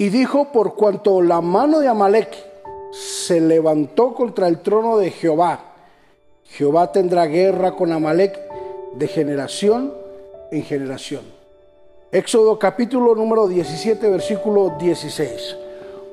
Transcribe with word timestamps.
Y 0.00 0.10
dijo, 0.10 0.52
por 0.52 0.76
cuanto 0.76 1.20
la 1.20 1.40
mano 1.40 1.80
de 1.80 1.88
Amalek 1.88 2.32
se 2.92 3.40
levantó 3.40 4.14
contra 4.14 4.46
el 4.46 4.60
trono 4.60 4.96
de 4.96 5.10
Jehová, 5.10 5.74
Jehová 6.44 6.92
tendrá 6.92 7.26
guerra 7.26 7.72
con 7.72 7.90
Amalek 7.90 8.38
de 8.94 9.08
generación 9.08 9.92
en 10.52 10.62
generación. 10.62 11.22
Éxodo 12.12 12.60
capítulo 12.60 13.16
número 13.16 13.48
17, 13.48 14.08
versículo 14.08 14.76
16. 14.78 15.56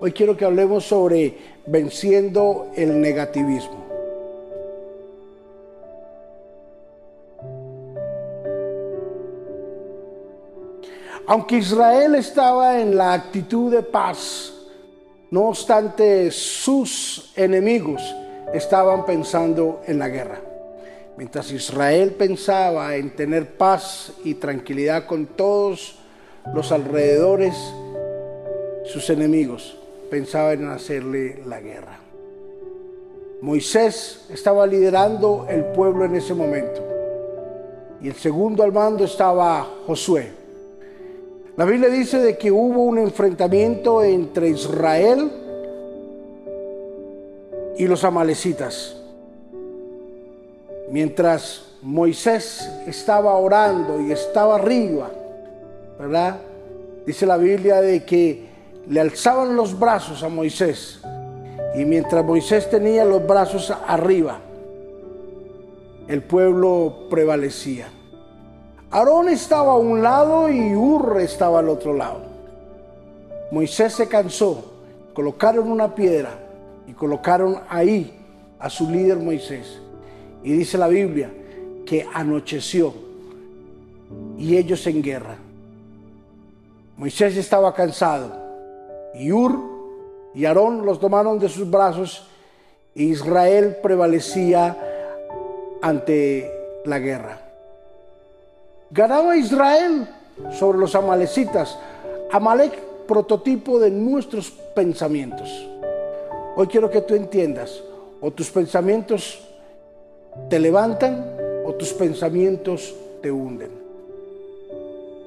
Hoy 0.00 0.12
quiero 0.12 0.34
que 0.34 0.46
hablemos 0.46 0.86
sobre 0.86 1.36
venciendo 1.66 2.68
el 2.76 2.98
negativismo. 2.98 3.83
Aunque 11.26 11.56
Israel 11.56 12.14
estaba 12.16 12.80
en 12.80 12.96
la 12.96 13.14
actitud 13.14 13.72
de 13.72 13.82
paz, 13.82 14.52
no 15.30 15.48
obstante 15.48 16.30
sus 16.30 17.32
enemigos 17.34 18.02
estaban 18.52 19.06
pensando 19.06 19.80
en 19.86 19.98
la 19.98 20.08
guerra. 20.08 20.38
Mientras 21.16 21.50
Israel 21.50 22.10
pensaba 22.12 22.94
en 22.96 23.16
tener 23.16 23.56
paz 23.56 24.12
y 24.22 24.34
tranquilidad 24.34 25.06
con 25.06 25.26
todos 25.26 25.98
los 26.52 26.72
alrededores, 26.72 27.56
sus 28.84 29.08
enemigos 29.08 29.78
pensaban 30.10 30.60
en 30.60 30.68
hacerle 30.68 31.42
la 31.46 31.60
guerra. 31.60 31.98
Moisés 33.40 34.26
estaba 34.28 34.66
liderando 34.66 35.46
el 35.48 35.64
pueblo 35.66 36.04
en 36.04 36.16
ese 36.16 36.34
momento 36.34 36.82
y 38.02 38.08
el 38.08 38.14
segundo 38.14 38.62
al 38.62 38.72
mando 38.72 39.04
estaba 39.04 39.66
Josué. 39.86 40.43
La 41.56 41.64
Biblia 41.64 41.88
dice 41.88 42.18
de 42.18 42.36
que 42.36 42.50
hubo 42.50 42.82
un 42.82 42.98
enfrentamiento 42.98 44.02
entre 44.02 44.48
Israel 44.48 45.30
y 47.78 47.86
los 47.86 48.02
amalecitas. 48.02 48.96
Mientras 50.90 51.76
Moisés 51.80 52.68
estaba 52.88 53.34
orando 53.36 54.00
y 54.00 54.10
estaba 54.10 54.56
arriba, 54.56 55.10
¿verdad? 55.96 56.40
Dice 57.06 57.24
la 57.24 57.36
Biblia 57.36 57.80
de 57.80 58.04
que 58.04 58.46
le 58.88 59.00
alzaban 59.00 59.54
los 59.54 59.78
brazos 59.78 60.24
a 60.24 60.28
Moisés. 60.28 61.00
Y 61.76 61.84
mientras 61.84 62.24
Moisés 62.24 62.68
tenía 62.68 63.04
los 63.04 63.24
brazos 63.24 63.72
arriba, 63.86 64.40
el 66.08 66.20
pueblo 66.22 67.06
prevalecía. 67.08 67.86
Aarón 68.94 69.28
estaba 69.28 69.72
a 69.72 69.76
un 69.76 70.04
lado 70.04 70.48
y 70.48 70.72
Ur 70.72 71.20
estaba 71.20 71.58
al 71.58 71.68
otro 71.68 71.94
lado. 71.94 72.20
Moisés 73.50 73.92
se 73.92 74.06
cansó, 74.06 74.70
colocaron 75.12 75.68
una 75.68 75.96
piedra 75.96 76.38
y 76.86 76.92
colocaron 76.92 77.58
ahí 77.68 78.16
a 78.56 78.70
su 78.70 78.88
líder 78.88 79.16
Moisés. 79.16 79.80
Y 80.44 80.52
dice 80.52 80.78
la 80.78 80.86
Biblia 80.86 81.28
que 81.84 82.06
anocheció 82.14 82.94
y 84.38 84.56
ellos 84.56 84.86
en 84.86 85.02
guerra. 85.02 85.38
Moisés 86.96 87.36
estaba 87.36 87.74
cansado 87.74 88.30
y 89.12 89.32
Ur 89.32 89.58
y 90.36 90.44
Aarón 90.44 90.86
los 90.86 91.00
tomaron 91.00 91.40
de 91.40 91.48
sus 91.48 91.68
brazos 91.68 92.28
e 92.94 93.02
Israel 93.02 93.76
prevalecía 93.82 94.78
ante 95.82 96.48
la 96.84 97.00
guerra. 97.00 97.43
Ganaba 98.90 99.36
Israel 99.36 100.08
sobre 100.52 100.78
los 100.78 100.94
amalecitas. 100.94 101.78
Amalek, 102.32 102.78
prototipo 103.06 103.78
de 103.78 103.90
nuestros 103.90 104.50
pensamientos. 104.50 105.48
Hoy 106.56 106.66
quiero 106.66 106.90
que 106.90 107.00
tú 107.00 107.14
entiendas, 107.14 107.82
o 108.20 108.30
tus 108.30 108.50
pensamientos 108.50 109.40
te 110.48 110.58
levantan 110.58 111.36
o 111.64 111.74
tus 111.74 111.92
pensamientos 111.92 112.94
te 113.22 113.30
hunden. 113.30 113.70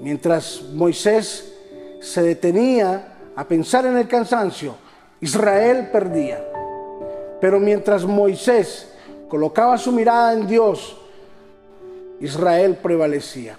Mientras 0.00 0.62
Moisés 0.72 1.54
se 2.00 2.22
detenía 2.22 3.14
a 3.36 3.44
pensar 3.44 3.86
en 3.86 3.96
el 3.96 4.08
cansancio, 4.08 4.74
Israel 5.20 5.88
perdía. 5.92 6.44
Pero 7.40 7.60
mientras 7.60 8.04
Moisés 8.04 8.92
colocaba 9.28 9.78
su 9.78 9.92
mirada 9.92 10.32
en 10.32 10.46
Dios, 10.46 10.96
Israel 12.24 12.78
prevalecía. 12.82 13.58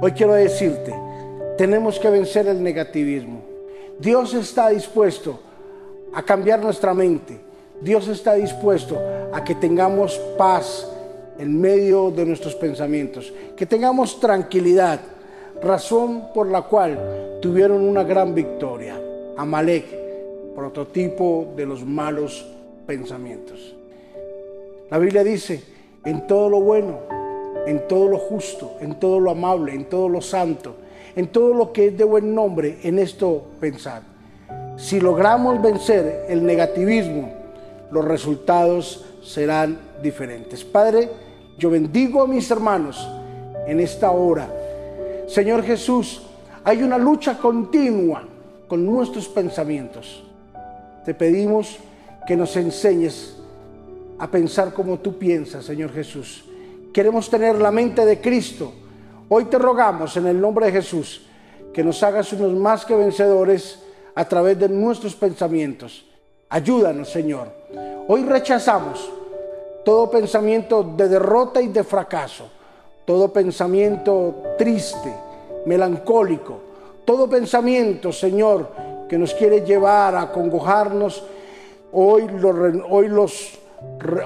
Hoy 0.00 0.12
quiero 0.12 0.34
decirte, 0.34 0.94
tenemos 1.58 1.98
que 1.98 2.08
vencer 2.08 2.46
el 2.46 2.62
negativismo. 2.62 3.42
Dios 3.98 4.32
está 4.32 4.68
dispuesto 4.68 5.40
a 6.14 6.22
cambiar 6.22 6.62
nuestra 6.62 6.94
mente. 6.94 7.40
Dios 7.80 8.06
está 8.06 8.34
dispuesto 8.34 8.96
a 9.32 9.42
que 9.42 9.56
tengamos 9.56 10.18
paz 10.38 10.88
en 11.36 11.60
medio 11.60 12.12
de 12.12 12.24
nuestros 12.24 12.54
pensamientos, 12.54 13.32
que 13.56 13.66
tengamos 13.66 14.20
tranquilidad, 14.20 15.00
razón 15.60 16.28
por 16.32 16.46
la 16.46 16.62
cual 16.62 17.38
tuvieron 17.42 17.82
una 17.82 18.04
gran 18.04 18.36
victoria. 18.36 19.00
Amalek, 19.36 19.84
prototipo 20.54 21.48
de 21.56 21.66
los 21.66 21.84
malos 21.84 22.46
pensamientos. 22.86 23.74
La 24.90 24.98
Biblia 24.98 25.24
dice, 25.24 25.60
en 26.04 26.24
todo 26.28 26.48
lo 26.48 26.60
bueno, 26.60 27.15
en 27.66 27.88
todo 27.88 28.08
lo 28.08 28.18
justo, 28.18 28.76
en 28.80 28.98
todo 28.98 29.20
lo 29.20 29.32
amable, 29.32 29.74
en 29.74 29.86
todo 29.86 30.08
lo 30.08 30.22
santo, 30.22 30.76
en 31.14 31.28
todo 31.28 31.52
lo 31.52 31.72
que 31.72 31.88
es 31.88 31.98
de 31.98 32.04
buen 32.04 32.34
nombre, 32.34 32.78
en 32.82 32.98
esto 32.98 33.44
pensar. 33.60 34.02
Si 34.76 35.00
logramos 35.00 35.60
vencer 35.60 36.26
el 36.28 36.46
negativismo, 36.46 37.32
los 37.90 38.04
resultados 38.04 39.04
serán 39.22 39.78
diferentes. 40.02 40.64
Padre, 40.64 41.10
yo 41.58 41.70
bendigo 41.70 42.22
a 42.22 42.26
mis 42.26 42.50
hermanos 42.50 43.06
en 43.66 43.80
esta 43.80 44.10
hora. 44.12 44.48
Señor 45.26 45.64
Jesús, 45.64 46.22
hay 46.62 46.82
una 46.82 46.98
lucha 46.98 47.36
continua 47.38 48.22
con 48.68 48.86
nuestros 48.86 49.28
pensamientos. 49.28 50.22
Te 51.04 51.14
pedimos 51.14 51.78
que 52.26 52.36
nos 52.36 52.56
enseñes 52.56 53.36
a 54.18 54.28
pensar 54.28 54.72
como 54.72 54.98
tú 54.98 55.18
piensas, 55.18 55.64
Señor 55.64 55.92
Jesús 55.92 56.44
Queremos 56.96 57.28
tener 57.28 57.56
la 57.56 57.70
mente 57.70 58.06
de 58.06 58.22
Cristo. 58.22 58.72
Hoy 59.28 59.44
te 59.44 59.58
rogamos 59.58 60.16
en 60.16 60.28
el 60.28 60.40
nombre 60.40 60.64
de 60.64 60.72
Jesús 60.72 61.26
que 61.70 61.84
nos 61.84 62.02
hagas 62.02 62.32
unos 62.32 62.54
más 62.54 62.86
que 62.86 62.96
vencedores 62.96 63.80
a 64.14 64.24
través 64.24 64.58
de 64.58 64.66
nuestros 64.70 65.14
pensamientos. 65.14 66.06
Ayúdanos, 66.48 67.10
Señor. 67.10 67.48
Hoy 68.08 68.24
rechazamos 68.24 69.10
todo 69.84 70.10
pensamiento 70.10 70.82
de 70.96 71.06
derrota 71.10 71.60
y 71.60 71.68
de 71.68 71.84
fracaso, 71.84 72.48
todo 73.04 73.30
pensamiento 73.30 74.54
triste, 74.56 75.12
melancólico, 75.66 76.60
todo 77.04 77.28
pensamiento, 77.28 78.10
Señor, 78.10 78.70
que 79.06 79.18
nos 79.18 79.34
quiere 79.34 79.60
llevar 79.66 80.16
a 80.16 80.32
congojarnos. 80.32 81.22
Hoy, 81.92 82.26
hoy, 82.88 83.08
los, 83.08 83.58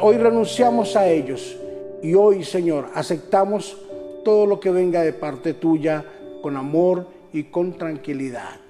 hoy 0.00 0.18
renunciamos 0.18 0.94
a 0.94 1.08
ellos 1.08 1.56
y 2.02 2.14
hoy, 2.14 2.44
Señor, 2.44 2.88
aceptamos 2.94 3.76
todo 4.24 4.46
lo 4.46 4.60
que 4.60 4.70
venga 4.70 5.02
de 5.02 5.12
parte 5.12 5.54
tuya 5.54 6.04
con 6.42 6.56
amor 6.56 7.06
y 7.32 7.44
con 7.44 7.76
tranquilidad. 7.76 8.60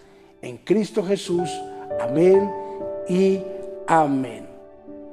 En 0.42 0.58
Cristo 0.58 1.02
Jesús, 1.02 1.50
amén 2.00 2.50
y 3.08 3.40
amén. 3.86 4.46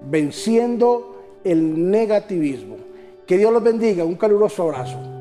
Venciendo 0.09 1.39
el 1.43 1.89
negativismo. 1.89 2.77
Que 3.25 3.37
Dios 3.37 3.51
los 3.51 3.63
bendiga. 3.63 4.05
Un 4.05 4.15
caluroso 4.15 4.63
abrazo. 4.63 5.16